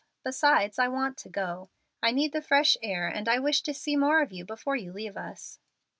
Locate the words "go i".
1.29-2.09